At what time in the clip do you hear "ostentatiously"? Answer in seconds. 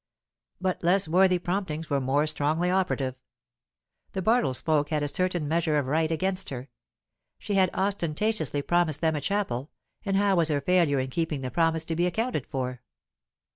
7.75-8.63